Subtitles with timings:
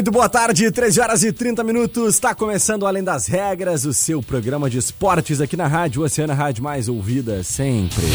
[0.00, 2.14] Muito boa tarde, 13 horas e 30 minutos.
[2.14, 6.64] Está começando Além das Regras, o seu programa de esportes aqui na Rádio Oceana, Rádio
[6.64, 8.06] mais ouvida sempre.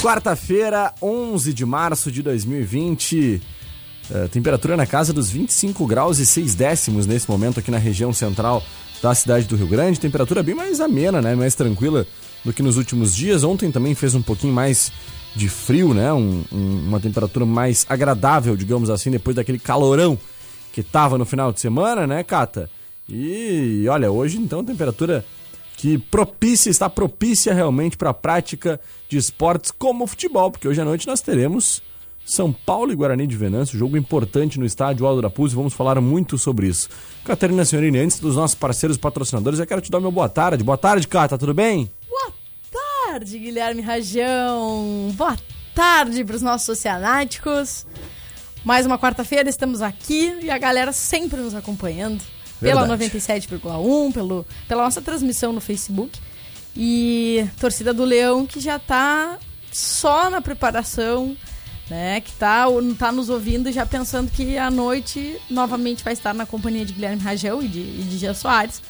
[0.00, 3.42] Quarta-feira, 11 de março de 2020.
[4.08, 8.12] Uh, temperatura na casa dos 25 graus e 6 décimos nesse momento aqui na região
[8.12, 8.62] central
[9.02, 9.98] da cidade do Rio Grande.
[9.98, 11.34] Temperatura bem mais amena, né?
[11.34, 12.06] Mais tranquila
[12.44, 13.42] do que nos últimos dias.
[13.42, 14.92] Ontem também fez um pouquinho mais
[15.38, 16.12] de frio, né?
[16.12, 20.18] Um, um, uma temperatura mais agradável, digamos assim, depois daquele calorão
[20.72, 22.68] que tava no final de semana, né, Cata?
[23.08, 25.24] E olha, hoje então temperatura
[25.76, 30.80] que propícia, está propícia realmente para a prática de esportes como o futebol, porque hoje
[30.80, 31.80] à noite nós teremos
[32.26, 35.72] São Paulo e Guarani de Venâncio, jogo importante no estádio Aldo da Puz, e vamos
[35.72, 36.88] falar muito sobre isso.
[37.24, 40.64] Catarina Senhorini, antes dos nossos parceiros patrocinadores, eu quero te dar meu boa tarde.
[40.64, 41.88] Boa tarde, Cata, tudo bem?
[43.08, 45.10] Boa tarde, Guilherme Rajão.
[45.14, 45.34] Boa
[45.74, 47.86] tarde para os nossos oceanáticos.
[48.62, 52.22] Mais uma quarta-feira, estamos aqui e a galera sempre nos acompanhando.
[52.60, 53.10] Pela Verdade.
[53.14, 56.20] 97,1, pelo, pela nossa transmissão no Facebook.
[56.76, 59.38] E torcida do Leão que já tá
[59.72, 61.34] só na preparação,
[61.88, 62.20] né?
[62.20, 62.66] Que tá,
[62.98, 66.92] tá nos ouvindo e já pensando que à noite novamente vai estar na companhia de
[66.92, 68.82] Guilherme Rajão e de, e de Gia Soares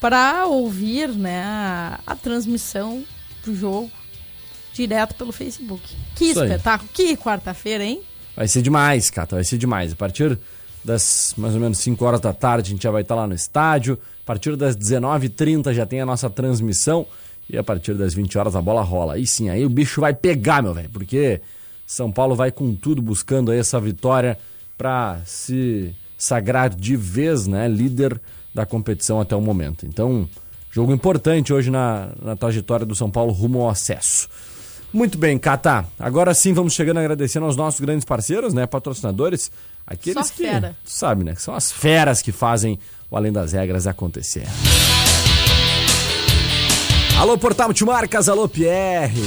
[0.00, 3.04] para ouvir né, a, a transmissão
[3.44, 3.90] do jogo
[4.74, 5.82] direto pelo Facebook.
[6.14, 6.48] Que Isso aí.
[6.50, 8.02] espetáculo, que quarta-feira, hein?
[8.36, 9.92] Vai ser demais, Cata, vai ser demais.
[9.92, 10.38] A partir
[10.84, 13.34] das mais ou menos 5 horas da tarde a gente já vai estar lá no
[13.34, 13.98] estádio.
[14.22, 17.06] A partir das 19h30 já tem a nossa transmissão.
[17.48, 19.14] E a partir das 20 horas a bola rola.
[19.14, 20.90] Aí sim, aí o bicho vai pegar, meu velho.
[20.90, 21.40] Porque
[21.86, 24.36] São Paulo vai com tudo buscando aí essa vitória
[24.76, 27.68] para se sagrar de vez, né?
[27.68, 28.20] Líder
[28.56, 29.84] da competição até o momento.
[29.84, 30.26] Então,
[30.72, 34.28] jogo importante hoje na, na trajetória do São Paulo rumo ao acesso.
[34.90, 35.84] Muito bem, Cata.
[35.98, 38.66] Agora sim vamos chegando agradecendo aos nossos grandes parceiros, né?
[38.66, 39.52] Patrocinadores.
[39.86, 40.42] Aqueles Só que.
[40.86, 41.34] sabe, né?
[41.34, 42.78] Que são as feras que fazem
[43.10, 44.46] o Além das Regras acontecer.
[47.18, 49.20] Alô, Portal Multimarcas, alô, Pierre.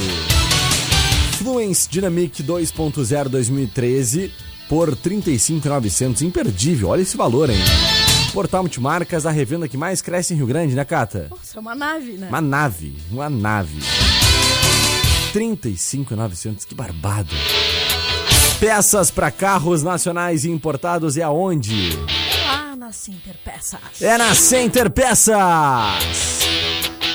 [1.38, 4.32] Fluence Dynamic 2.0 2013
[4.68, 6.22] por 35,900.
[6.22, 7.58] Imperdível, olha esse valor, hein?
[8.32, 11.26] Portal Multimarcas, a revenda que mais cresce em Rio Grande, né, Cata?
[11.30, 12.28] Nossa, é uma nave, né?
[12.28, 13.80] Uma nave, uma nave.
[15.32, 17.34] 35,900, que barbado.
[18.58, 21.90] Peças para carros nacionais e importados é aonde?
[22.46, 23.80] Lá na Center Peças.
[24.00, 26.49] É na Center Peças.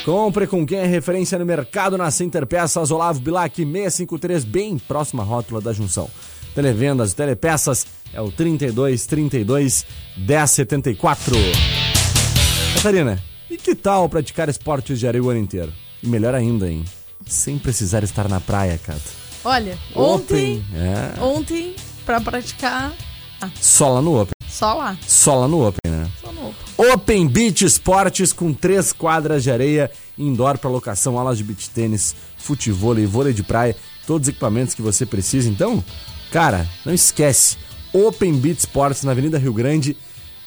[0.05, 5.23] Compre com quem é referência no mercado na Center Peças Olavo Bilac 653, bem próxima
[5.23, 6.07] à rótula da junção.
[6.53, 9.85] Televendas e telepeças é o 32 32
[10.15, 11.35] 1074.
[12.75, 15.73] Catarina, e que tal praticar esportes de areia o ano inteiro?
[16.03, 16.85] E melhor ainda, hein?
[17.25, 19.01] Sem precisar estar na praia, Cata.
[19.43, 21.19] Olha, ontem, É.
[21.21, 22.93] ontem, pra praticar,
[23.59, 24.33] Só lá no Open.
[24.47, 24.95] só lá.
[25.07, 25.94] Só lá no Open, né?
[26.77, 27.27] Open.
[27.27, 33.05] Beach Esportes com três quadras de areia, indoor para locação, aulas de beach tênis, futevôlei,
[33.05, 33.75] vôlei de praia,
[34.05, 35.49] todos os equipamentos que você precisa.
[35.49, 35.83] Então,
[36.31, 37.57] cara, não esquece.
[37.93, 39.95] Open Beach Esportes na Avenida Rio Grande,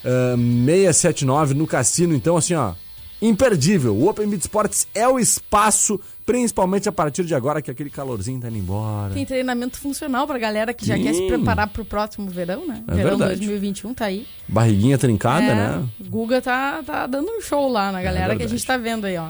[0.05, 2.15] ah, 679 no Cassino.
[2.15, 2.75] Então, assim, ó,
[3.21, 3.95] imperdível.
[3.97, 8.41] O Open Beach Esportes é o espaço, principalmente a partir de agora que aquele calorzinho
[8.41, 9.13] tá indo embora.
[9.15, 11.03] Tem treinamento funcional pra galera que já Sim.
[11.03, 12.83] quer se preparar pro próximo verão, né?
[12.89, 13.37] É verão verdade.
[13.41, 14.27] 2021 tá aí.
[14.47, 15.89] Barriguinha trincada, É, né?
[16.09, 19.17] Guga tá, tá dando um show lá na galera que a gente tá vendo aí,
[19.17, 19.29] ó.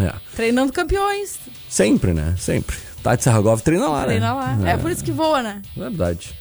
[0.00, 0.12] É.
[0.34, 1.38] Treinando campeões.
[1.68, 2.34] Sempre, né?
[2.38, 2.76] Sempre.
[3.02, 4.64] Tati Sarragov treina lá, Treina né?
[4.64, 4.70] lá.
[4.70, 4.76] É.
[4.76, 5.62] por isso que voa, né?
[5.76, 6.34] Verdade.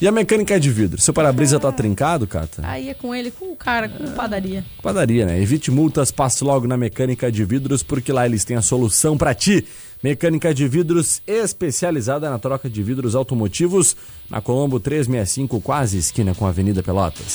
[0.00, 1.00] E a mecânica é de vidro?
[1.00, 2.62] Seu para-brisa tá trincado, Cata?
[2.64, 4.64] Aí é com ele, com o cara, com padaria.
[4.80, 5.42] Padaria, né?
[5.42, 9.34] Evite multas, passe logo na Mecânica de Vidros, porque lá eles têm a solução pra
[9.34, 9.66] ti.
[10.00, 13.96] Mecânica de Vidros especializada na troca de vidros automotivos,
[14.30, 17.34] na Colombo 365, quase esquina com a Avenida Pelotas.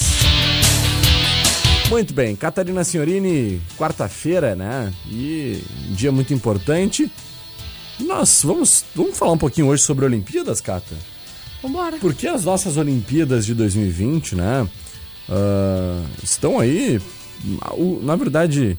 [1.90, 4.94] Muito bem, Catarina Signorini, quarta-feira, né?
[5.06, 7.12] E um dia muito importante.
[8.00, 10.96] Nós vamos, vamos falar um pouquinho hoje sobre Olimpíadas, Cata?
[11.64, 11.98] Vambora.
[11.98, 14.68] Porque as nossas Olimpíadas de 2020, né?
[15.30, 17.02] Uh, estão aí.
[18.02, 18.78] Na verdade,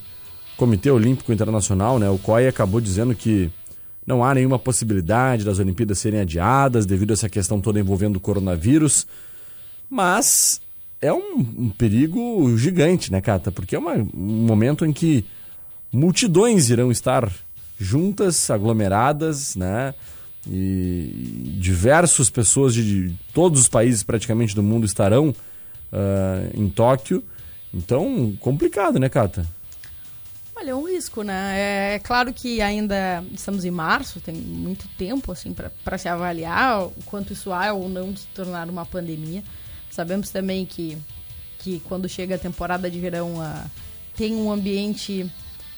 [0.53, 2.11] o Comitê Olímpico Internacional, né?
[2.11, 3.51] O COI acabou dizendo que
[4.07, 8.21] não há nenhuma possibilidade das Olimpíadas serem adiadas devido a essa questão toda envolvendo o
[8.21, 9.07] coronavírus.
[9.89, 10.61] Mas
[11.01, 13.51] é um, um perigo gigante, né, Cata?
[13.51, 15.25] Porque é uma, um momento em que
[15.91, 17.33] multidões irão estar
[17.79, 19.95] juntas, aglomeradas, né?
[20.47, 27.25] E diversas pessoas de, de todos os países praticamente do mundo estarão uh, em Tóquio.
[27.73, 29.47] Então, complicado, né, Cata?
[30.57, 31.59] Olha, é um risco, né?
[31.59, 36.85] É, é claro que ainda estamos em março, tem muito tempo assim para se avaliar
[36.85, 39.43] o quanto isso há ou não se tornar uma pandemia.
[39.91, 40.97] Sabemos também que,
[41.59, 43.71] que quando chega a temporada de verão uh,
[44.17, 45.29] tem um ambiente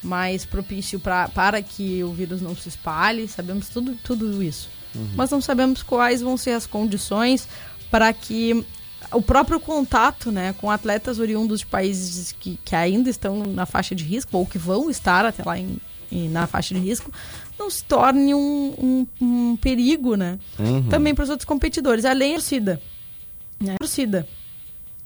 [0.02, 3.28] mais propício pra, para que o vírus não se espalhe.
[3.28, 4.69] Sabemos tudo, tudo isso.
[4.94, 5.08] Uhum.
[5.14, 7.48] Mas não sabemos quais vão ser as condições
[7.90, 8.64] para que
[9.12, 13.94] o próprio contato né, com atletas oriundos de países que, que ainda estão na faixa
[13.94, 15.78] de risco, ou que vão estar até lá em,
[16.10, 17.12] em na faixa de risco,
[17.58, 20.38] não se torne um, um, um perigo né?
[20.58, 20.88] Uhum.
[20.88, 22.82] também para os outros competidores, além da torcida.
[23.60, 23.76] Né?
[23.78, 24.28] Torcida.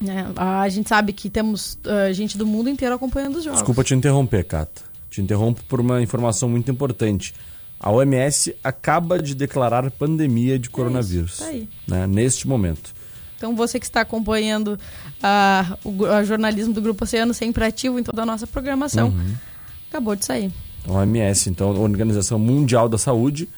[0.00, 0.32] Né?
[0.36, 3.60] A gente sabe que temos uh, gente do mundo inteiro acompanhando os jogos.
[3.60, 4.82] Desculpa te interromper, Cata.
[5.10, 7.34] Te interrompo por uma informação muito importante.
[7.78, 11.40] A OMS acaba de declarar pandemia de coronavírus.
[11.42, 12.92] É isso, tá né, neste momento.
[13.36, 14.78] Então você que está acompanhando
[15.22, 19.34] uh, o, o, jornalismo do Grupo Oceano sempre ativo em toda a nossa programação, uhum.
[19.88, 20.52] acabou de sair.
[20.86, 23.48] A OMS, então, a Organização Mundial da Saúde,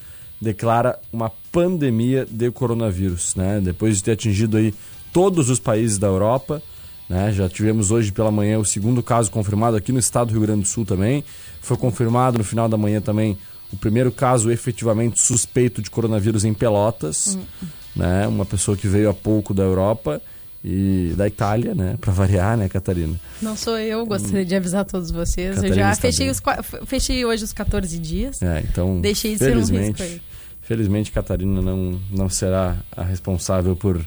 [0.40, 3.60] declara uma pandemia de coronavírus, né?
[3.60, 4.74] Depois de ter atingido aí
[5.12, 6.62] todos os países da Europa,
[7.08, 7.32] né?
[7.32, 10.62] Já tivemos hoje pela manhã o segundo caso confirmado aqui no estado do Rio Grande
[10.62, 11.22] do Sul também.
[11.60, 13.36] Foi confirmado no final da manhã também
[13.72, 17.68] o primeiro caso efetivamente suspeito de coronavírus em Pelotas, uhum.
[17.96, 18.26] né?
[18.26, 20.20] Uma pessoa que veio há pouco da Europa
[20.64, 21.96] e da Itália, né?
[22.00, 23.18] Para variar, né, Catarina?
[23.40, 25.56] Não sou eu, gostaria de avisar todos vocês.
[25.56, 26.40] Catarina eu já fechei, os,
[26.86, 28.40] fechei hoje os 14 dias.
[28.42, 30.20] É, então, deixei de ser um risco aí.
[30.62, 34.00] Felizmente, Catarina não, não será a responsável por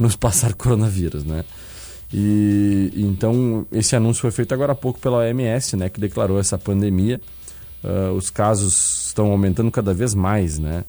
[0.00, 1.44] nos passar coronavírus, né?
[2.12, 6.58] E então esse anúncio foi feito agora há pouco pela OMS, né, que declarou essa
[6.58, 7.20] pandemia.
[7.84, 10.84] Uh, os casos estão aumentando cada vez mais, né?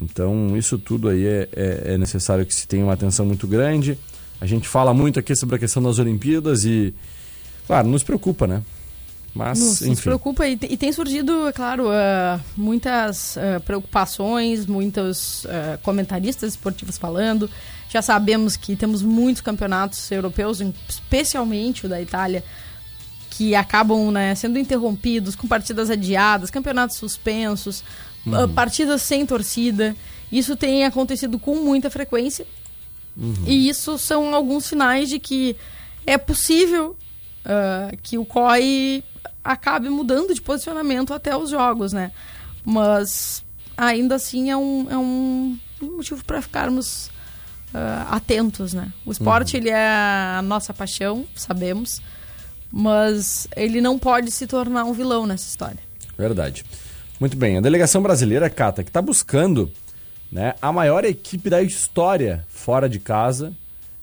[0.00, 3.98] Então isso tudo aí é, é, é, necessário que se tenha uma atenção muito grande.
[4.40, 6.94] A gente fala muito aqui sobre a questão das Olimpíadas e,
[7.66, 8.62] claro, nos preocupa, né?
[9.34, 9.90] Mas, nos, enfim.
[9.90, 16.52] Nos preocupa e, e, tem surgido, é claro, uh, muitas uh, preocupações, muitos uh, comentaristas
[16.52, 17.50] esportivos falando.
[17.88, 22.44] Já sabemos que temos muitos campeonatos europeus, especialmente o da Itália,
[23.30, 27.82] que acabam né, sendo interrompidos com partidas adiadas, campeonatos suspensos,
[28.24, 28.48] uhum.
[28.52, 29.96] partidas sem torcida.
[30.30, 32.46] Isso tem acontecido com muita frequência.
[33.16, 33.34] Uhum.
[33.46, 35.56] E isso são alguns sinais de que
[36.06, 36.96] é possível
[38.02, 39.04] que o COI
[39.44, 42.10] acabe mudando de posicionamento até os jogos, né?
[42.64, 43.44] Mas
[43.76, 47.10] ainda assim é um, é um motivo para ficarmos
[47.74, 48.90] uh, atentos, né?
[49.04, 49.62] O esporte uhum.
[49.62, 49.86] ele é
[50.38, 52.00] a nossa paixão, sabemos,
[52.72, 55.80] mas ele não pode se tornar um vilão nessa história.
[56.16, 56.64] Verdade.
[57.20, 59.70] Muito bem, a delegação brasileira, Cata, que está buscando
[60.32, 63.52] né, a maior equipe da história fora de casa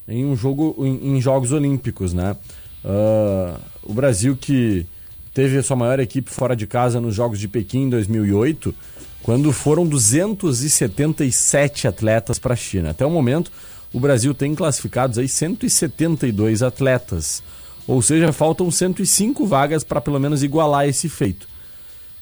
[0.08, 2.36] em um jogo em, em Jogos Olímpicos, né?
[2.84, 4.86] Uh, o Brasil que
[5.32, 8.74] teve a sua maior equipe fora de casa nos Jogos de Pequim em 2008,
[9.22, 12.90] quando foram 277 atletas para a China.
[12.90, 13.50] Até o momento,
[13.92, 17.42] o Brasil tem classificados aí 172 atletas,
[17.86, 21.48] ou seja, faltam 105 vagas para pelo menos igualar esse feito.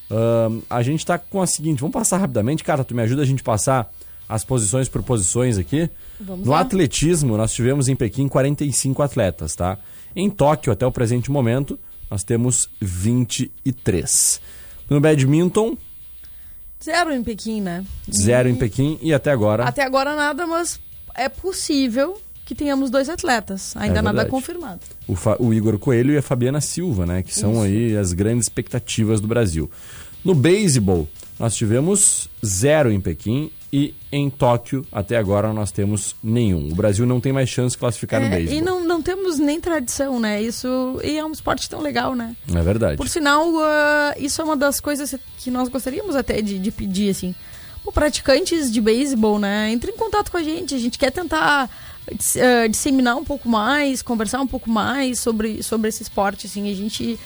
[0.09, 3.25] Uh, a gente está com a seguinte, vamos passar rapidamente, cara, tu me ajuda a
[3.25, 3.91] gente passar
[4.27, 5.89] as posições por posições aqui.
[6.19, 6.61] Vamos no lá.
[6.61, 9.77] atletismo, nós tivemos em Pequim 45 atletas, tá?
[10.15, 11.79] Em Tóquio, até o presente momento,
[12.11, 14.41] nós temos 23.
[14.89, 15.77] No badminton.
[16.83, 17.85] Zero em Pequim, né?
[18.13, 18.51] Zero e...
[18.51, 19.63] em Pequim e até agora.
[19.63, 20.77] Até agora nada, mas
[21.15, 23.77] é possível que tenhamos dois atletas.
[23.77, 24.81] Ainda é nada confirmado.
[25.07, 27.23] O, o, Igor Coelho e a Fabiana Silva, né?
[27.23, 27.61] Que são Isso.
[27.61, 29.71] aí as grandes expectativas do Brasil.
[30.21, 31.07] No beisebol,
[31.39, 36.69] nós tivemos zero em Pequim e em Tóquio, até agora, nós temos nenhum.
[36.71, 38.57] O Brasil não tem mais chance de classificar é, no beisebol.
[38.57, 40.41] E não, não temos nem tradição, né?
[40.41, 42.35] Isso e é um esporte tão legal, né?
[42.53, 42.97] É verdade.
[42.97, 47.09] Por sinal, uh, isso é uma das coisas que nós gostaríamos até de, de pedir,
[47.09, 47.33] assim.
[47.83, 49.71] Pô, praticantes de beisebol, né?
[49.71, 50.75] Entre em contato com a gente.
[50.75, 51.67] A gente quer tentar
[52.07, 56.75] uh, disseminar um pouco mais, conversar um pouco mais sobre, sobre esse esporte, assim, a
[56.75, 57.19] gente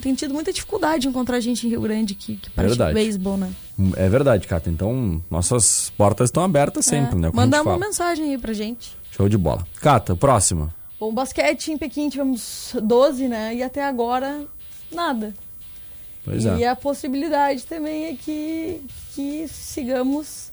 [0.00, 3.52] tem tido muita dificuldade de encontrar gente em Rio Grande que, que pratica beisebol, né?
[3.94, 4.68] É verdade, Cata.
[4.68, 7.20] Então, nossas portas estão abertas sempre, é.
[7.20, 7.30] né?
[7.32, 8.96] Manda uma mensagem aí pra gente.
[9.12, 9.64] Show de bola.
[9.80, 10.81] Cata, próxima.
[11.02, 13.56] Bom, basquete em Pequim tivemos 12, né?
[13.56, 14.46] E até agora,
[14.88, 15.34] nada.
[16.24, 16.58] Pois e é.
[16.58, 18.80] E a possibilidade também é que,
[19.12, 20.52] que sigamos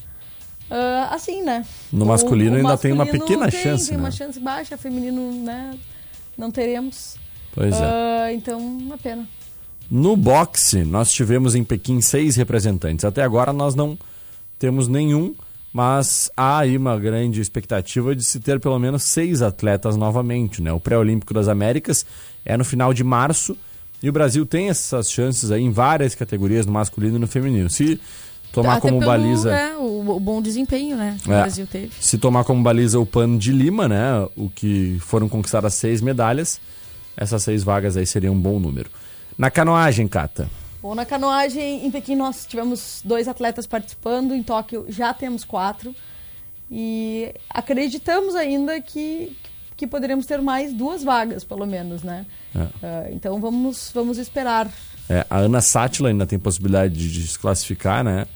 [0.72, 1.64] uh, assim, né?
[1.94, 4.04] No masculino o, o ainda tem uma pequena tem, chance, tem né?
[4.04, 5.78] uma chance baixa, feminino, né?
[6.36, 7.16] Não teremos.
[7.54, 7.86] Pois é.
[7.86, 9.30] Uh, então, uma pena.
[9.88, 13.06] No boxe, nós tivemos em Pequim seis representantes.
[13.06, 13.96] Até agora nós não
[14.58, 15.36] temos nenhum,
[15.72, 20.62] mas há aí uma grande expectativa de se ter pelo menos seis atletas novamente.
[20.62, 20.72] Né?
[20.72, 22.06] O Pré-Olímpico das Américas
[22.44, 23.56] é no final de março
[24.02, 27.70] e o Brasil tem essas chances aí em várias categorias, no masculino e no feminino.
[27.70, 28.00] Se
[28.52, 29.52] tomar Até como pelo, baliza.
[29.54, 31.18] É, o, o, bom desempenho, né?
[31.22, 31.36] Que É.
[31.38, 31.92] o Brasil teve.
[32.00, 34.28] Se tomar como baliza o pano de Lima, né?
[34.36, 36.60] O que foram conquistadas seis medalhas,
[37.16, 38.90] essas seis vagas aí seriam um bom número.
[39.38, 40.50] Na canoagem, Cata.
[40.82, 45.94] Bom, na canoagem, em Pequim nós tivemos dois atletas participando, em Tóquio já temos quatro.
[46.72, 49.36] E acreditamos ainda que,
[49.76, 52.26] que poderemos ter mais duas vagas, pelo menos, né?
[52.56, 52.60] É.
[52.60, 54.72] Uh, então vamos, vamos esperar.
[55.10, 58.28] É, a Ana Sátila ainda tem possibilidade de, de se classificar, né?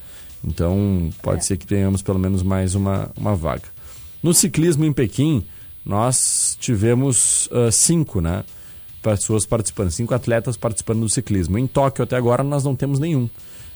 [0.44, 1.42] Então pode É.
[1.44, 3.64] ser que tenhamos pelo menos mais uma, uma vaga.
[4.22, 5.46] No ciclismo em Pequim,
[5.86, 8.44] nós tivemos ah, cinco, né?
[9.03, 11.60] Pessoas participando, cinco atletas participando do ciclismo.
[11.60, 13.29] Em Tóquio até agora nós não temos nenhum.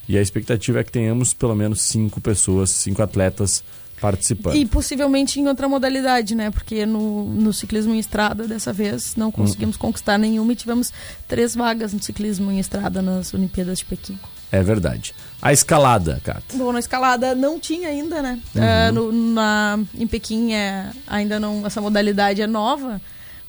[0.10, 3.62] E a expectativa é que tenhamos pelo menos cinco pessoas, cinco atletas
[4.00, 4.56] participando.
[4.56, 6.50] E possivelmente em outra modalidade, né?
[6.50, 10.94] Porque no, no ciclismo em estrada, dessa vez, não conseguimos conquistar nenhuma e tivemos
[11.28, 14.18] três vagas no ciclismo em estrada nas Olimpíadas de Pequim.
[14.52, 15.14] É verdade.
[15.42, 16.56] A escalada, Cata.
[16.56, 18.40] Bom, na escalada não tinha ainda, né?
[18.56, 18.64] Uhum.
[18.64, 21.66] É, no- na, em Pequim é, ainda não.
[21.66, 23.02] Essa modalidade é nova,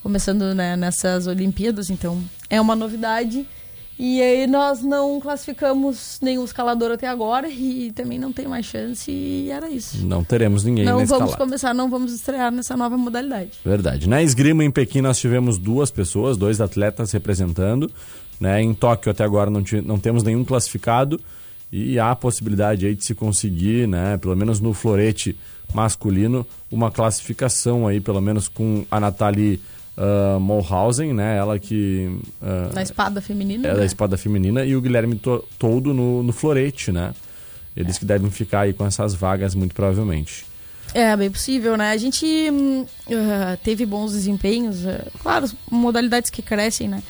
[0.03, 3.47] começando né, nessas Olimpíadas, então é uma novidade.
[3.99, 9.11] E aí nós não classificamos nenhum escalador até agora e também não tem mais chance
[9.11, 10.07] e era isso.
[10.07, 11.37] Não teremos ninguém não vamos escalada.
[11.37, 13.53] começar, não vamos estrear nessa nova modalidade.
[13.65, 14.09] Verdade.
[14.09, 17.91] Na esgrima em Pequim nós tivemos duas pessoas, dois atletas representando.
[18.39, 18.63] Né?
[18.63, 21.21] Em Tóquio até agora não, não temos nenhum classificado
[21.73, 25.37] e há a possibilidade aí de se conseguir, né, pelo menos no florete
[25.75, 29.61] masculino, uma classificação aí, pelo menos com a Nathalie
[29.99, 31.37] uh, Mulhausen, né?
[31.37, 32.11] Ela que
[32.73, 33.69] Na espada feminina.
[33.69, 33.87] é da né?
[33.87, 37.13] espada feminina e o Guilherme To- Toldo no, no florete, né?
[37.77, 40.45] Eles que devem ficar aí com essas vagas muito provavelmente.
[40.95, 41.91] É, bem possível, né?
[41.91, 42.27] A gente
[43.13, 47.03] ah, teve bons desempenhos, ah, claro, modalidades que crescem, né?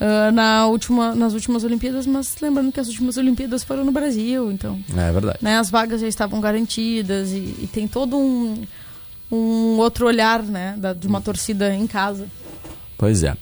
[0.00, 4.52] Ah, na última, nas últimas Olimpíadas, mas lembrando que as últimas Olimpíadas foram no Brasil,
[4.52, 5.38] então É verdade.
[5.42, 8.62] né, as vagas já estavam garantidas e, e tem todo um,
[9.30, 12.26] um outro olhar né, da- de uma torcida em casa.
[12.96, 13.36] Pois é.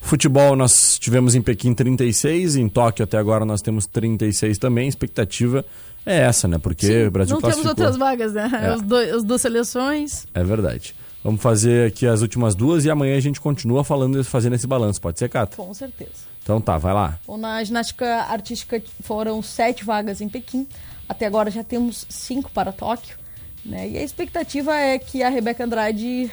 [0.00, 4.86] Futebol nós tivemos em Pequim 36, em Tóquio até agora nós temos 36 também.
[4.86, 5.64] A expectativa
[6.06, 6.58] é essa, né?
[6.58, 8.50] Porque Sim, o Brasil não temos outras vagas, né?
[8.62, 8.74] É.
[8.74, 10.26] Os dois- as duas seleções.
[10.32, 10.94] É verdade.
[11.22, 14.98] Vamos fazer aqui as últimas duas e amanhã a gente continua falando, fazendo esse balanço.
[15.02, 15.54] Pode ser, Cata?
[15.54, 16.30] Com certeza.
[16.42, 17.18] Então tá, vai lá.
[17.26, 20.66] Bom, na ginástica artística foram sete vagas em Pequim.
[21.06, 23.16] Até agora já temos cinco para Tóquio.
[23.64, 23.90] Né?
[23.90, 26.30] E a expectativa é que a Rebeca Andrade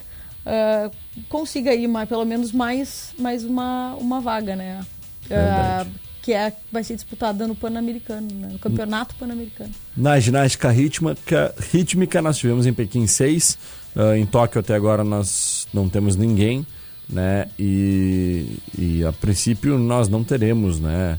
[0.48, 0.90] ah,
[1.28, 4.80] consiga aí mais, pelo menos mais, mais uma, uma vaga, né?
[5.30, 5.92] Ah, Verdade.
[6.22, 8.48] que é, vai ser disputada no Pan-Americano, né?
[8.54, 9.72] no Campeonato Pan-Americano.
[9.96, 13.58] Na ginástica rítmica, rítmica nós tivemos em Pequim 6.
[14.18, 16.66] em Tóquio até agora nós não temos ninguém,
[17.10, 17.48] né?
[17.60, 21.18] E, e a princípio nós não teremos, né?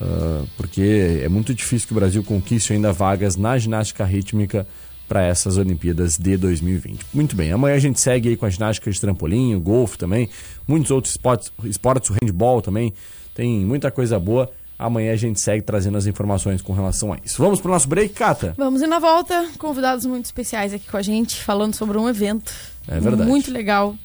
[0.00, 4.66] Ah, porque é muito difícil que o Brasil conquiste ainda vagas na ginástica rítmica
[5.08, 7.06] para essas Olimpíadas de 2020.
[7.14, 10.28] Muito bem, amanhã a gente segue aí com a ginástica de trampolim, o golfe também,
[10.66, 12.92] muitos outros esportes, esportes, o handball também,
[13.34, 14.50] tem muita coisa boa.
[14.78, 17.40] Amanhã a gente segue trazendo as informações com relação a isso.
[17.40, 18.54] Vamos pro nosso break, Cata?
[18.58, 22.52] Vamos ir na volta, convidados muito especiais aqui com a gente, falando sobre um evento
[22.86, 23.28] É verdade.
[23.28, 23.96] muito legal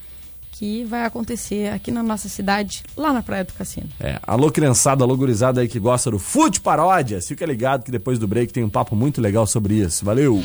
[0.61, 3.89] que vai acontecer aqui na nossa cidade, lá na Praia do Cassino.
[3.99, 7.27] É, alô criançada, alô gurizada aí que gosta do Fute Paródias.
[7.27, 10.05] Fica ligado que depois do break tem um papo muito legal sobre isso.
[10.05, 10.39] Valeu!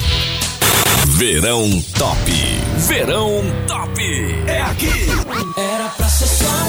[1.18, 1.68] Verão
[1.98, 2.32] Top.
[2.88, 4.00] Verão Top.
[4.46, 4.88] É aqui.
[5.58, 6.65] Era pra ser só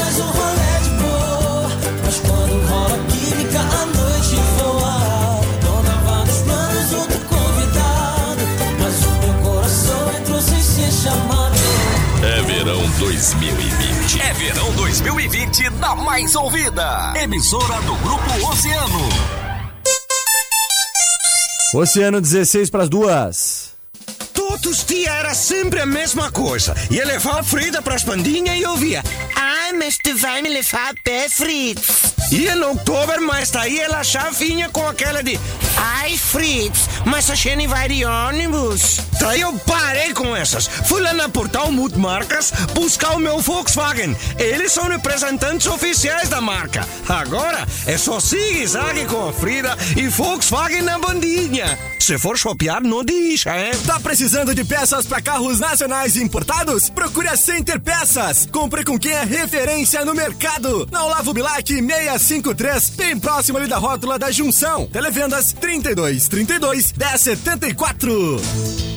[13.17, 14.21] 2020.
[14.21, 17.13] É verão 2020 da mais ouvida.
[17.19, 19.09] Emissora do Grupo Oceano.
[21.73, 23.75] Oceano 16 para as duas.
[24.33, 26.75] Tudo outros dias era sempre a mesma coisa.
[26.91, 29.03] Ia levar a Frida pras bandinhas e eu via.
[29.35, 32.13] Ai, mas tu vai me levar a pé, Fritz.
[32.31, 35.39] Ia no outubro, mas daí ela já vinha com aquela de
[35.77, 38.99] Ai, Fritz, mas a gente vai de ônibus.
[39.19, 40.67] Daí eu parei com essas.
[40.67, 44.15] Fui lá na Portal Multimarcas buscar o meu Volkswagen.
[44.37, 46.87] Eles são representantes oficiais da marca.
[47.07, 51.77] Agora é só zigue-zague com a Frida e Volkswagen na bandinha.
[51.99, 53.71] Se for shopear, não deixa, hein?
[53.85, 56.89] Tá precisando de peças para carros nacionais e importados?
[56.89, 58.47] Procure a Center Peças.
[58.49, 60.87] Compre com quem é referência no mercado.
[60.89, 64.87] Na Olavo Bilac 653, bem próximo ali da rótula da Junção.
[64.87, 68.96] Televendas 32 32 1074.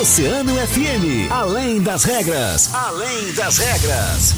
[0.00, 4.34] Oceano FM, além das regras, além das regras.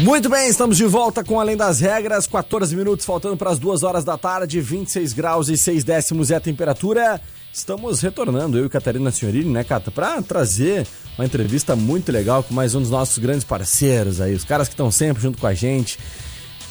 [0.00, 3.84] Muito bem, estamos de volta com Além das Regras, 14 minutos faltando para as 2
[3.84, 7.20] horas da tarde, 26 graus e 6 décimos é a temperatura.
[7.58, 10.86] Estamos retornando, eu e Catarina Senhorini, né, Cata, para trazer
[11.18, 14.74] uma entrevista muito legal com mais um dos nossos grandes parceiros aí, os caras que
[14.74, 15.98] estão sempre junto com a gente.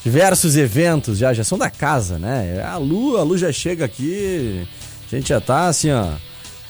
[0.01, 2.63] Diversos eventos já, já são da casa, né?
[2.63, 4.65] A Lu, a Lu já chega aqui,
[5.11, 6.13] a gente já tá assim, ó.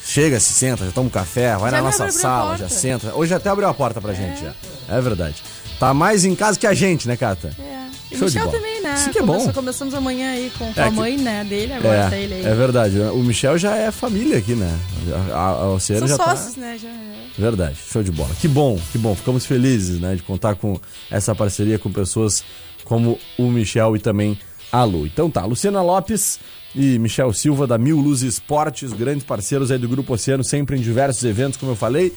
[0.04, 3.14] Chega, se senta, já toma um café, vai Já na nossa sala, já senta.
[3.14, 4.54] Hoje até abriu a porta pra gente já.
[4.90, 5.44] É verdade.
[5.80, 7.56] Tá mais em casa que a gente, né, Cata?
[7.60, 7.67] É.
[8.12, 8.96] E Show Michel também, né?
[8.96, 9.34] Isso que é bom.
[9.34, 12.34] Começou- Começamos amanhã aí com, com É a que- mãe, né, dele, agora tá ele
[12.36, 12.46] aí.
[12.46, 13.00] É, é verdade.
[13.00, 14.78] O Michel já é família aqui, né?
[15.32, 16.62] A, a, a Oceano São já sócios, tá...
[16.62, 16.78] né?
[16.82, 17.18] Já é.
[17.38, 18.30] Verdade, show de bola.
[18.40, 19.14] Que bom, que bom.
[19.14, 20.80] Ficamos felizes, né, de contar com
[21.12, 22.44] essa parceria com pessoas
[22.84, 24.40] como o Michel e também
[24.72, 25.06] a Lu.
[25.06, 26.40] Então tá, Luciana Lopes
[26.74, 30.82] e Michel Silva da Mil Luz Esportes, grandes parceiros aí do Grupo Oceano, sempre em
[30.82, 32.14] diversos eventos, como eu falei.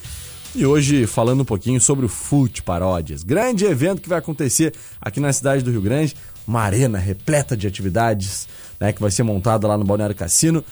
[0.55, 3.23] E hoje falando um pouquinho sobre o Fute Paródias.
[3.23, 6.17] Grande evento que vai acontecer aqui na cidade do Rio Grande.
[6.47, 8.49] Uma arena repleta de atividades,
[8.81, 8.93] né?
[8.93, 10.65] Que vai ser montada lá no Balneário Cassino.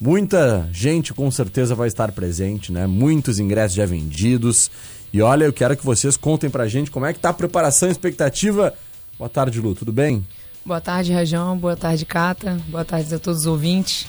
[0.00, 2.86] Muita gente com certeza vai estar presente, né?
[2.86, 4.70] Muitos ingressos já vendidos.
[5.12, 7.88] E olha, eu quero que vocês contem pra gente como é que tá a preparação
[7.88, 8.72] e expectativa.
[9.18, 10.24] Boa tarde, Lu, tudo bem?
[10.64, 11.58] Boa tarde, Rajão.
[11.58, 12.58] Boa tarde, Cata.
[12.68, 14.06] Boa tarde a todos os ouvintes.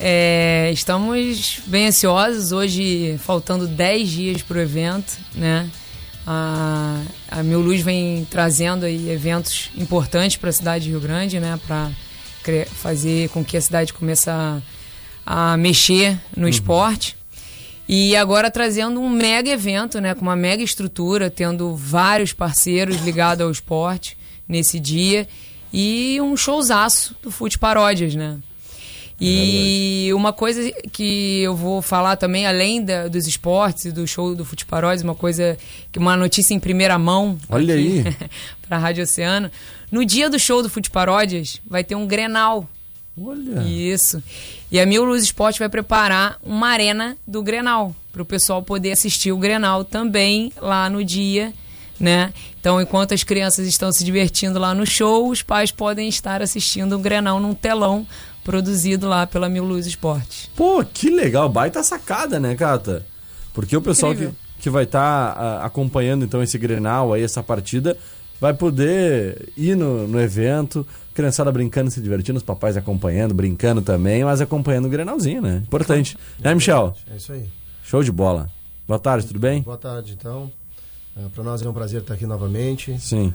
[0.00, 2.52] É, estamos bem ansiosos.
[2.52, 5.68] Hoje, faltando 10 dias para o evento, né?
[6.26, 11.40] A, a Mil Luz vem trazendo aí eventos importantes para a cidade de Rio Grande,
[11.40, 11.58] né?
[11.66, 11.90] Para
[12.74, 14.62] fazer com que a cidade comece a,
[15.26, 17.16] a mexer no esporte.
[17.88, 23.42] E agora trazendo um mega evento, né, com uma mega estrutura, tendo vários parceiros ligados
[23.42, 25.26] ao esporte nesse dia
[25.72, 28.38] e um showzaço do Fute Paródias, né?
[29.20, 34.44] E uma coisa que eu vou falar também, além da- dos esportes do show do
[34.44, 35.58] Fute Paródias, uma coisa,
[35.90, 38.04] que uma notícia em primeira mão Olha aí.
[38.66, 39.50] para a Rádio Oceano.
[39.90, 42.68] No dia do show do Fute Paródias, vai ter um Grenal.
[43.20, 43.62] Olha.
[43.62, 44.22] Isso.
[44.70, 48.92] E a Mil Luz Esporte vai preparar uma arena do Grenal, para o pessoal poder
[48.92, 51.52] assistir o Grenal também lá no dia,
[51.98, 52.32] né?
[52.60, 56.94] Então, enquanto as crianças estão se divertindo lá no show, os pais podem estar assistindo
[56.94, 58.06] o Grenal num telão
[58.48, 60.50] produzido lá pela Mil Luz Esporte.
[60.56, 63.04] Pô, que legal, baita sacada, né, Cata?
[63.52, 64.36] Porque o pessoal que, Incrível.
[64.58, 67.94] que vai estar acompanhando então esse Grenal aí, essa partida,
[68.40, 74.24] vai poder ir no, no evento, criançada brincando, se divertindo, os papais acompanhando, brincando também,
[74.24, 75.62] mas acompanhando o Grenalzinho, né?
[75.66, 76.16] Importante.
[76.40, 76.96] Né, Michel?
[77.12, 77.50] É isso aí.
[77.84, 78.48] Show de bola.
[78.86, 79.60] Boa tarde, tudo bem?
[79.60, 80.50] Boa tarde, então.
[81.34, 82.98] Para nós é um prazer estar aqui novamente.
[82.98, 83.34] Sim.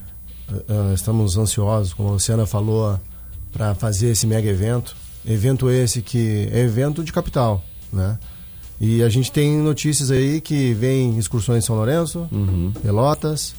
[0.68, 3.00] ah, estamos ansiosos, como a Luciana falou,
[3.52, 5.03] para fazer esse mega evento.
[5.26, 8.18] Evento esse que é evento de capital, né?
[8.80, 12.28] E a gente tem notícias aí que vem excursões em São Lourenço,
[12.82, 13.56] Pelotas.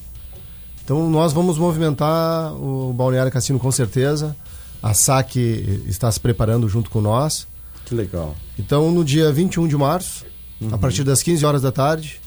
[0.85, 4.37] Então nós vamos movimentar o Balneário Cassino com certeza.
[4.83, 5.37] A SAC
[5.87, 7.47] está se preparando junto com nós.
[7.87, 8.35] Que legal.
[8.59, 10.27] Então, no dia 21 de março,
[10.71, 12.21] a partir das 15 horas da tarde,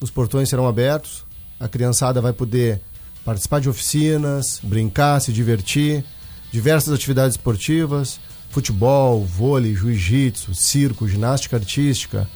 [0.00, 1.24] os portões serão abertos.
[1.58, 2.80] A criançada vai poder
[3.24, 6.04] participar de oficinas, brincar, se divertir,
[6.52, 8.20] diversas atividades esportivas,
[8.50, 12.28] futebol, vôlei, jiu-jitsu, circo, ginástica artística,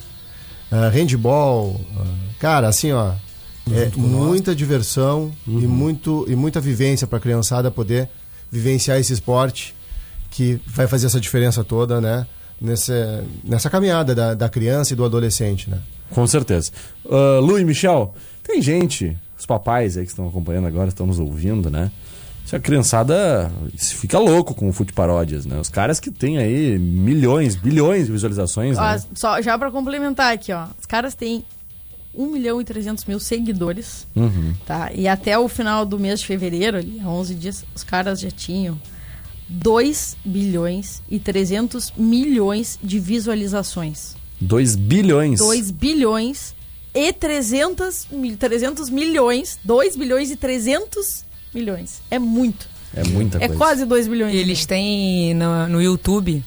[0.71, 1.81] ah, handball.
[1.97, 2.05] ah,
[2.39, 3.13] cara, assim, ó,
[3.71, 8.09] é muita diversão e, muito, e muita vivência para a criançada poder
[8.51, 9.75] vivenciar esse esporte
[10.31, 12.27] que vai fazer essa diferença toda, né?
[12.61, 15.79] Nessa, nessa caminhada da, da criança e do adolescente, né?
[16.11, 16.71] Com certeza.
[17.05, 21.19] Uh, Lu e Michel, tem gente, os papais aí que estão acompanhando agora, estão nos
[21.19, 21.91] ouvindo, né?
[22.45, 25.59] Se a criançada fica louco com o Fute Paródias, né?
[25.59, 29.03] Os caras que têm aí milhões, bilhões de visualizações, Ó, né?
[29.15, 30.67] só, já pra complementar aqui, ó.
[30.79, 31.45] Os caras têm
[32.15, 34.53] 1 milhão e 300 mil seguidores, Uhum.
[34.67, 34.91] tá?
[34.93, 38.31] E até o final do mês de fevereiro, ali, há 11 dias, os caras já
[38.31, 38.79] tinham
[39.49, 44.15] 2 bilhões e 300 milhões de visualizações.
[44.41, 45.39] 2 bilhões.
[45.39, 46.55] 2 bilhões
[46.95, 49.59] e 300, mil- 300 milhões.
[49.65, 52.01] 2 bilhões e 300 milhões.
[52.11, 52.69] É muito.
[52.95, 53.55] É muita É coisa.
[53.57, 54.35] quase 2 bilhões.
[54.35, 56.45] Eles têm no, no YouTube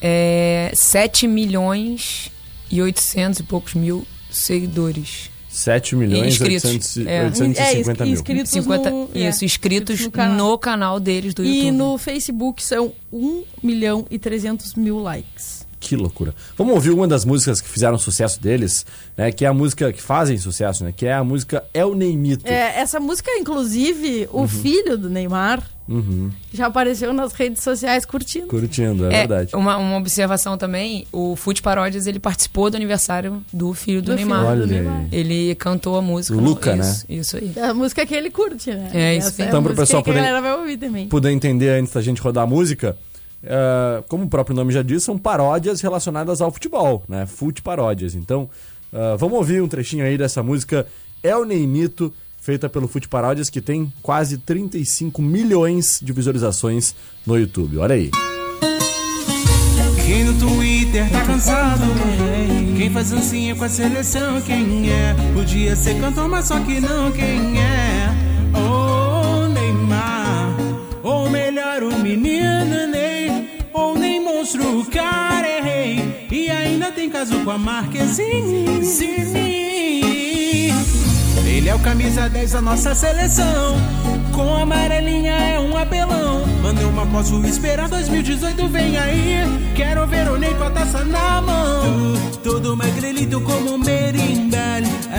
[0.00, 2.30] é, 7 milhões
[2.70, 5.30] e 800 e poucos mil seguidores.
[5.48, 6.64] 7 milhões e Inscritos.
[6.70, 7.24] 800 e- É.
[7.24, 8.14] 850 É, mil.
[8.14, 10.36] inscritos 50, no, é, isso, inscritos no canal.
[10.36, 11.66] no canal deles do YouTube.
[11.66, 15.66] E no Facebook são 1 milhão e 300 mil likes.
[15.80, 16.34] Que loucura.
[16.56, 18.84] Vamos ouvir uma das músicas que fizeram sucesso deles,
[19.16, 19.30] né?
[19.30, 20.92] Que é a música que fazem sucesso, né?
[20.96, 22.44] Que é a música El Neymito.
[22.46, 24.42] É, essa música, inclusive, Uhum.
[24.42, 25.62] o filho do Neymar
[26.52, 28.46] já apareceu nas redes sociais curtindo.
[28.48, 29.56] Curtindo, é, É, verdade.
[29.56, 34.16] Uma, uma observação também, o Fute Paródias, ele participou do aniversário do filho do, Do
[34.16, 34.52] Neymar.
[34.54, 35.06] filho do Neymar.
[35.12, 36.36] Ele cantou a música.
[36.36, 37.52] O Luca, isso, Isso aí.
[37.56, 38.90] É a música que ele curte, né?
[38.92, 39.46] É, isso Essa aí.
[39.46, 41.08] a Então, pro música pessoal que poder- a galera vai ouvir também.
[41.08, 42.94] Poder entender antes da gente rodar a música,
[43.42, 47.26] é, como o próprio nome já diz, são paródias relacionadas ao futebol, né?
[47.26, 48.14] Fute paródias.
[48.14, 48.48] Então,
[48.92, 50.86] é, vamos ouvir um trechinho aí dessa música
[51.22, 56.94] El Neymito, feita pelo Fute Paródias, que tem quase 35 milhões de visualizações
[57.26, 57.78] no YouTube.
[57.78, 58.10] Olha aí.
[60.06, 61.82] Quem no Twitter tá cansado?
[62.78, 64.40] Quem faz dancinha com a seleção?
[64.40, 65.14] Quem é?
[65.34, 67.12] Podia ser cantor, mas só que não.
[67.12, 68.08] Quem é?
[68.54, 70.56] Oh, Neymar.
[71.02, 72.47] Ou melhor, o menino
[74.48, 76.26] monstro, o cara é rei.
[76.30, 78.82] E ainda tem caso com a Marquezine.
[78.82, 80.72] Zini.
[81.46, 83.76] Ele é o camisa 10 da nossa seleção.
[84.32, 86.46] Com a amarelinha é um apelão.
[86.62, 89.38] Mandei uma posso esperar 2018 vem aí.
[89.74, 92.14] Quero ver o Ney com a taça na mão.
[92.42, 94.58] Todo magrelito como um berimbau.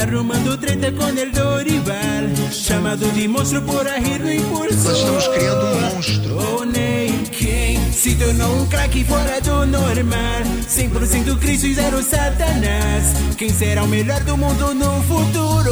[0.02, 2.52] Arrumando treta com el Dorival.
[2.52, 4.88] Chamado de monstro por rir do impulso.
[4.88, 6.38] Nós estamos criando um monstro.
[6.38, 10.44] Oh, Ney, quem se tornou um craque fora do normal?
[10.68, 13.14] 100% Cristo e zero Satanás.
[13.38, 15.72] Quem será o melhor do mundo no futuro?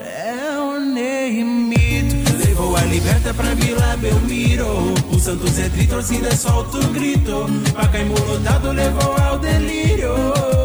[0.00, 2.36] É o Ney Mito.
[2.38, 4.94] Levou a liberta pra Vila Belmiro.
[5.12, 5.88] O Santos é tri,
[6.36, 7.46] solta o grito.
[7.74, 10.55] Pacaembu lotado levou ao delírio.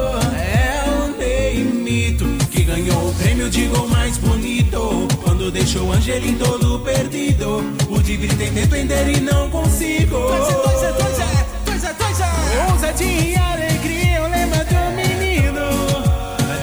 [2.82, 5.08] Ganhou o prêmio de gol mais bonito.
[5.24, 7.64] Quando deixou o Angelim todo perdido.
[7.90, 10.18] O Tigre tentei entender e não consigo.
[10.18, 12.72] Dois é, dois é, dois é, dois é, dois é.
[12.72, 15.62] Ousadia e alegria, eu lembro do menino.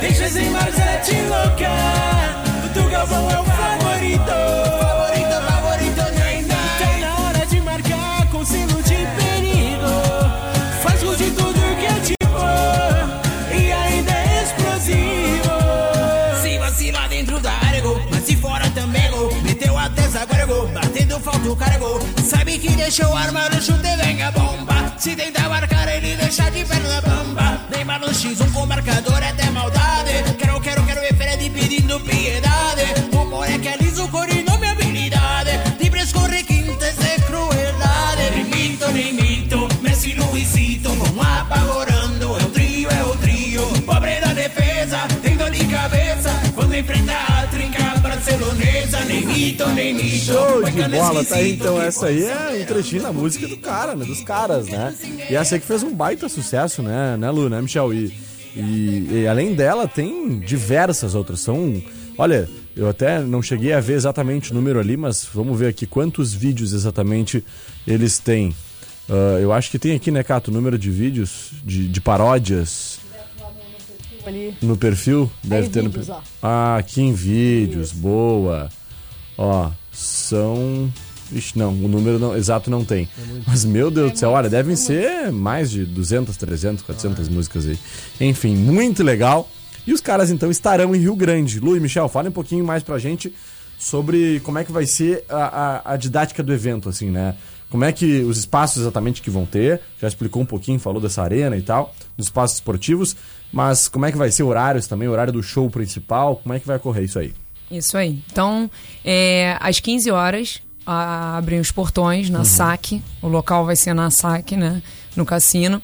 [0.01, 2.45] Deixa sem mais é te loucar.
[2.65, 3.49] O do Galvão é o.
[3.49, 4.88] Favorito,
[21.51, 22.23] É.
[22.23, 24.93] Sabe que deixou armar o chute, vem a bomba.
[24.99, 27.61] Se tentar marcar, ele deixa de perna bamba.
[27.71, 30.13] Neymar no X1 com marcador, é até maldade.
[30.37, 32.83] Quero, quero, quero ver Fred pedindo piedade.
[33.13, 35.53] O moleque é liso, cor e nome habilidade.
[35.81, 38.31] De frescor, requintes de crueldade.
[38.93, 39.69] Nem minto.
[39.81, 42.39] Messi, Luisito, vão apavorando.
[42.39, 43.63] É o trio, é o trio.
[43.87, 46.31] Pobre da defesa, tem dor de cabeça.
[46.55, 47.88] Quando enfrenta a trinca
[48.19, 49.05] barcelonesa.
[49.05, 50.17] Nem mito, nem mito.
[50.17, 53.57] Show Vai de bola, tá aí então essa aí é um trechinho da música do
[53.57, 54.05] cara, né?
[54.05, 54.95] Dos caras, né?
[55.31, 57.93] E essa aí que fez um baita sucesso, né, né, Lu, né, Michel?
[57.95, 58.13] E,
[58.57, 61.41] E, e além dela, tem diversas outras.
[61.41, 61.81] São.
[62.17, 65.87] Olha, eu até não cheguei a ver exatamente o número ali, mas vamos ver aqui
[65.87, 67.45] quantos vídeos exatamente
[67.87, 68.55] eles têm.
[69.09, 72.98] Ah, eu acho que tem aqui, né, Cato, o número de vídeos, de, de paródias
[74.27, 74.55] Ali.
[74.63, 75.31] no perfil.
[75.43, 76.21] Deve ter vídeos, no ó.
[76.43, 78.69] Ah, aqui em vídeos, boa.
[79.37, 80.93] Ó, são.
[81.31, 83.07] Ixi, não, o número não- exato não tem.
[83.47, 87.79] Mas, meu Deus do céu, olha, devem ser mais de 200, 300, 400 músicas aí.
[88.21, 89.49] Enfim, muito legal.
[89.87, 91.61] E os caras, então, estarão em Rio Grande.
[91.61, 93.33] Lu e Michel, fale um pouquinho mais pra gente
[93.79, 97.35] sobre como é que vai ser a, a, a didática do evento, assim, né?
[97.71, 101.23] Como é que os espaços exatamente que vão ter, já explicou um pouquinho, falou dessa
[101.23, 103.15] arena e tal, dos espaços esportivos,
[103.53, 106.67] mas como é que vai ser horários também, horário do show principal, como é que
[106.67, 107.35] vai ocorrer isso aí?
[107.71, 108.23] Isso aí.
[108.33, 108.71] Então,
[109.05, 113.03] é, às 15 horas, abrem os portões na SAC.
[113.21, 114.83] O local vai ser na SAC, né?
[115.15, 115.83] No cassino.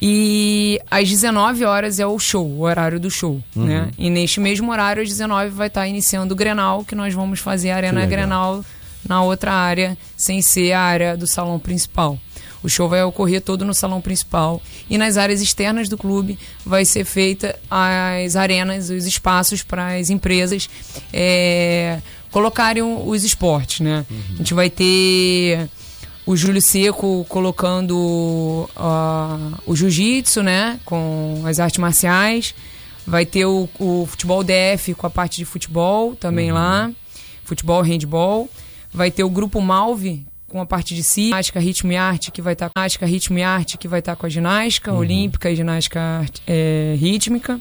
[0.00, 3.64] E às 19 horas é o show, o horário do show, Uhum.
[3.66, 3.90] né?
[3.98, 7.72] E neste mesmo horário, às 19, vai estar iniciando o Grenal, que nós vamos fazer
[7.72, 8.06] a Arena.
[8.06, 8.64] Grenal
[9.06, 12.18] na outra área, sem ser a área do salão principal.
[12.62, 16.84] O show vai ocorrer todo no salão principal e nas áreas externas do clube vai
[16.84, 20.68] ser feita as arenas, os espaços para as empresas
[21.12, 24.04] é, colocarem os esportes, né?
[24.34, 25.68] A gente vai ter
[26.26, 30.78] o Júlio Seco colocando ah, o jiu-jitsu, né?
[30.84, 32.54] Com as artes marciais.
[33.06, 36.90] Vai ter o, o futebol DF com a parte de futebol também lá.
[37.44, 38.46] Futebol, handball.
[38.98, 42.42] Vai ter o grupo Malve com a parte de si, ginástica, ritmo e arte, que
[42.42, 45.54] vai estar com ginástica, ritmo e arte, que vai estar com a ginástica olímpica e
[45.54, 47.60] ginástica é, rítmica.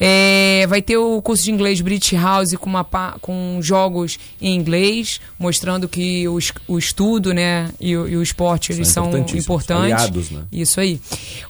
[0.00, 2.84] É, vai ter o curso de inglês British House com, uma,
[3.20, 8.72] com jogos em inglês, mostrando que o, o estudo né, e, o- e o esporte
[8.72, 9.92] eles São importantes.
[9.92, 10.42] aliados, né?
[10.52, 11.00] Isso aí.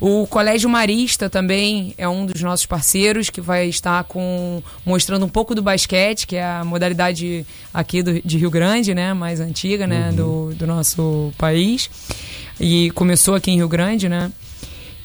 [0.01, 5.29] O Colégio Marista também é um dos nossos parceiros que vai estar com mostrando um
[5.29, 9.87] pouco do basquete, que é a modalidade aqui do, de Rio Grande, né, mais antiga,
[9.87, 11.91] né, do, do nosso país.
[12.61, 14.33] E começou aqui em Rio Grande, né?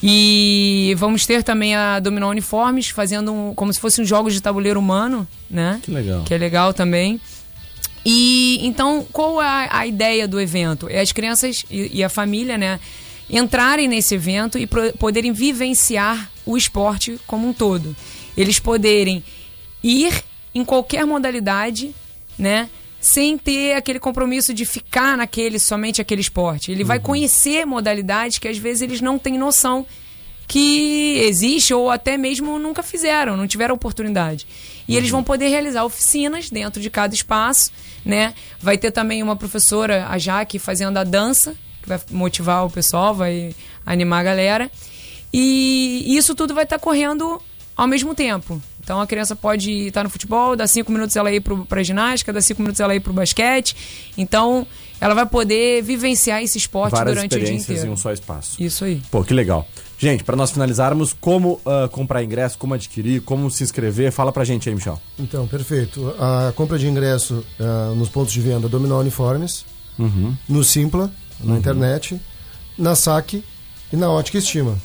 [0.06, 4.78] E vamos ter também a Dominó Uniformes fazendo um- como se fossem jogos de tabuleiro
[4.78, 5.80] humano, né?
[5.82, 6.24] Que legal.
[6.26, 7.22] Que é legal também.
[8.06, 10.90] E então, qual é a, a ideia do evento?
[10.90, 12.82] É as crianças e, e a família, né,
[13.30, 14.68] entrarem nesse evento e
[15.00, 17.96] poderem vivenciar o esporte como um todo.
[18.36, 19.24] Eles poderem
[19.82, 20.22] ir
[20.54, 21.96] em qualquer modalidade,
[22.38, 22.68] né,
[23.04, 26.72] sem ter aquele compromisso de ficar naquele somente aquele esporte.
[26.72, 29.86] Ele vai conhecer modalidades que às vezes eles não têm noção
[30.48, 34.48] que existe ou até mesmo nunca fizeram, não tiveram oportunidade.
[34.88, 37.74] E eles vão poder realizar oficinas dentro de cada espaço,
[38.06, 38.34] né?
[38.62, 43.14] Vai ter também uma professora, a Jaque, fazendo a dança, que vai motivar o pessoal,
[43.14, 43.54] vai
[43.86, 44.72] animar a galera.
[45.34, 47.42] E isso tudo vai estar correndo
[47.76, 48.62] ao mesmo tempo.
[48.84, 52.34] Então a criança pode estar no futebol, dá cinco minutos ela ir para a ginástica,
[52.34, 53.76] dá cinco minutos ela ir para o basquete.
[54.18, 54.68] Então
[55.00, 57.90] ela vai poder vivenciar esse esporte Várias durante o dia experiências inteiro.
[57.90, 58.62] em um só espaço.
[58.62, 59.02] Isso aí.
[59.10, 59.68] Pô, que legal.
[59.98, 64.44] Gente, para nós finalizarmos, como ah, comprar ingresso, como adquirir, como se inscrever, fala pra
[64.44, 65.00] gente aí, Michel.
[65.18, 66.14] Então, perfeito.
[66.20, 69.66] A compra de ingresso ah, nos pontos de venda Dominó Uniformes,
[69.98, 70.36] Uhum.
[70.50, 71.10] no Simpla,
[71.42, 72.20] na internet,
[72.78, 73.44] na SAC
[73.94, 74.78] e na Ótica Estima.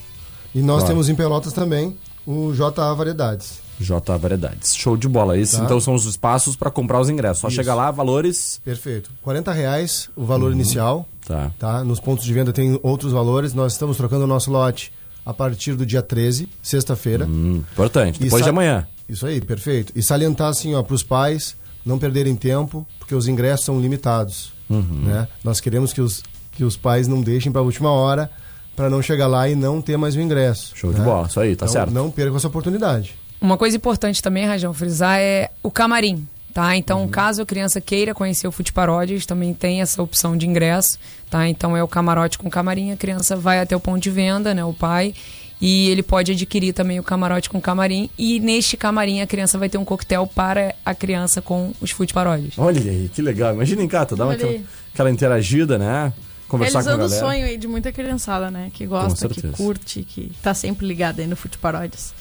[0.54, 0.88] E nós Claro.
[0.88, 3.60] temos em Pelotas também o JA Variedades.
[3.80, 4.74] J Variedades.
[4.76, 5.38] Show de bola.
[5.38, 5.64] Esses Tá.
[5.64, 7.40] então são os espaços para comprar os ingressos.
[7.40, 7.56] Só Isso.
[7.56, 8.60] chega lá, valores.
[8.64, 9.10] Perfeito.
[9.22, 11.06] 40 reais o valor inicial.
[11.26, 11.50] Tá.
[11.58, 11.84] Tá?
[11.84, 13.54] Nos pontos de venda tem outros valores.
[13.54, 14.92] Nós estamos trocando o nosso lote
[15.24, 17.26] a partir do dia 13, sexta-feira.
[17.26, 18.18] Hum, importante.
[18.20, 18.86] Depois de amanhã.
[19.08, 19.92] Isso aí, perfeito.
[19.94, 24.52] E salientar assim, ó, para os pais não perderem tempo, porque os ingressos são limitados.
[24.68, 25.02] Uhum.
[25.04, 25.26] Né?
[25.42, 28.30] Nós queremos que os, que os pais não deixem para a última hora
[28.76, 30.72] para não chegar lá e não ter mais o ingresso.
[30.76, 31.04] Show de né?
[31.04, 31.26] bola.
[31.26, 31.90] Isso aí, tá Então, certo.
[31.92, 33.14] Não percam essa oportunidade.
[33.40, 36.76] Uma coisa importante também, Rajão, frisar é o camarim, tá?
[36.76, 40.98] Então, caso a criança queira conhecer o Fute Paródias, também tem essa opção de ingresso,
[41.30, 41.48] tá?
[41.48, 44.64] Então é o camarote com camarim, a criança vai até o ponto de venda, né,
[44.64, 45.14] o pai,
[45.60, 49.68] e ele pode adquirir também o camarote com camarim, e neste camarim a criança vai
[49.68, 52.54] ter um coquetel para a criança com os Fute Paródias.
[52.58, 53.54] Olha aí, que legal.
[53.54, 54.60] Imagina, em Cata, dá uma aquela,
[54.92, 56.12] aquela interagida, né?
[56.48, 57.26] Conversar com a Realizando o galera.
[57.26, 58.70] sonho aí de muita criançada, né?
[58.72, 62.14] Que gosta, que curte, que tá sempre ligada aí no Fute Paródias.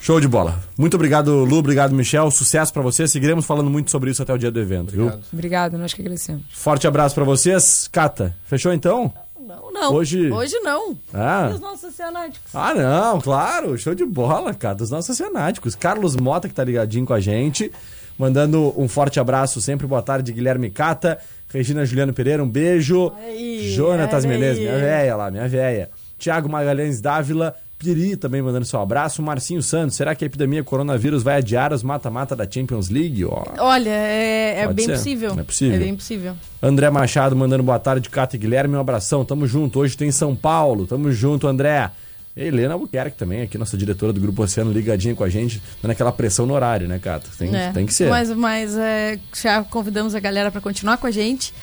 [0.00, 0.58] Show de bola.
[0.78, 1.58] Muito obrigado, Lu.
[1.58, 2.30] Obrigado, Michel.
[2.30, 3.10] Sucesso pra vocês.
[3.10, 5.12] Seguiremos falando muito sobre isso até o dia do evento, viu?
[5.32, 6.42] Obrigado, nós que agradecemos.
[6.52, 7.86] Forte abraço pra vocês.
[7.92, 9.12] Cata, fechou então?
[9.38, 9.94] Não, não.
[9.94, 10.96] Hoje- Hoje não.
[11.12, 11.48] Ah.
[11.50, 12.40] E os nossos oceanáticos?
[12.54, 13.76] Ah, não, claro.
[13.76, 14.74] Show de bola, cara.
[14.76, 15.74] Dos nossos fanáticos.
[15.74, 17.70] Carlos Mota, que tá ligadinho com a gente.
[18.18, 19.86] Mandando um forte abraço sempre.
[19.86, 21.18] Boa tarde, Guilherme Cata.
[21.52, 23.12] Regina Juliano Pereira, um beijo.
[23.18, 25.90] aí, Jonatas Menezes, minha véia lá, minha véia.
[26.18, 27.54] Tiago Magalhães Dávila.
[27.80, 29.22] Piri também mandando seu abraço.
[29.22, 33.24] Marcinho Santos, será que a epidemia coronavírus vai adiar os mata-mata da Champions League?
[33.24, 33.42] Ó.
[33.58, 34.92] Olha, é, é bem ser.
[34.92, 35.40] possível.
[35.40, 35.76] É possível.
[35.76, 36.34] É bem possível.
[36.62, 39.24] André Machado mandando boa tarde, Cata e Guilherme, um abração.
[39.24, 39.78] Tamo junto.
[39.78, 40.86] Hoje tem São Paulo.
[40.86, 41.90] Tamo junto, André.
[42.36, 45.92] E Helena Albuquerque também, aqui, nossa diretora do Grupo Oceano, ligadinha com a gente, dando
[45.92, 47.28] aquela pressão no horário, né, Cata?
[47.38, 48.10] Tem, É, tem que ser.
[48.10, 51.54] Mas, mas é, já convidamos a galera para continuar com a gente,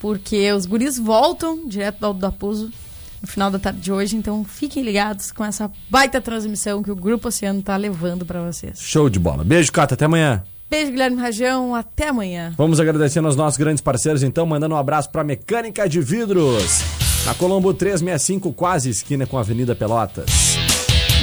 [0.00, 2.72] porque os guris voltam direto do Alto da Puso
[3.20, 6.96] no final da tarde de hoje, então fiquem ligados com essa baita transmissão que o
[6.96, 8.80] Grupo Oceano tá levando para vocês.
[8.80, 9.44] Show de bola.
[9.44, 9.94] Beijo, Cata.
[9.94, 10.42] Até amanhã.
[10.70, 11.74] Beijo, Guilherme Rajão.
[11.74, 12.52] Até amanhã.
[12.56, 16.82] Vamos agradecendo aos nossos grandes parceiros, então, mandando um abraço para Mecânica de Vidros.
[17.24, 20.56] Na Colombo 365, quase esquina com a Avenida Pelotas.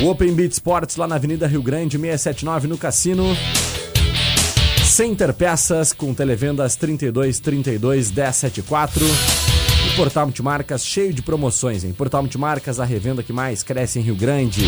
[0.04, 3.24] O Open Beat Sports lá na Avenida Rio Grande, 679 no Cassino.
[4.84, 9.06] Center Peças com televendas 32 32 1074.
[9.96, 11.94] Portal Multimarcas cheio de promoções, hein?
[11.94, 14.66] Portal Multimarcas, a revenda que mais cresce em Rio Grande.